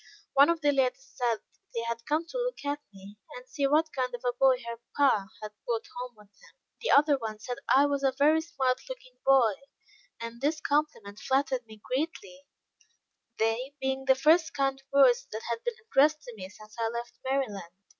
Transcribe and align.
One 0.33 0.49
of 0.49 0.61
the 0.61 0.71
ladies 0.71 1.13
said, 1.13 1.41
they 1.75 1.81
had 1.83 2.07
come 2.07 2.25
to 2.29 2.37
look 2.39 2.65
at 2.65 2.79
me, 2.91 3.19
and 3.35 3.47
see 3.47 3.67
what 3.67 3.93
kind 3.95 4.15
of 4.15 4.23
a 4.27 4.33
boy 4.33 4.57
her 4.67 4.79
pa 4.97 5.27
had 5.43 5.51
brought 5.63 5.85
home 5.95 6.15
with 6.17 6.29
him. 6.41 6.55
The 6.81 6.89
other 6.89 7.19
one 7.19 7.37
said 7.37 7.59
I 7.69 7.85
was 7.85 8.01
a 8.01 8.11
very 8.11 8.41
smart 8.41 8.81
looking 8.89 9.19
boy; 9.23 9.53
and 10.19 10.41
this 10.41 10.59
compliment 10.59 11.19
flattered 11.19 11.67
me 11.67 11.79
greatly 11.83 12.47
they 13.37 13.75
being 13.79 14.05
the 14.05 14.15
first 14.15 14.55
kind 14.55 14.81
words 14.91 15.27
that 15.31 15.43
had 15.51 15.63
been 15.63 15.75
addressed 15.87 16.23
to 16.23 16.33
me 16.35 16.49
since 16.49 16.75
I 16.79 16.87
left 16.89 17.19
Maryland. 17.23 17.73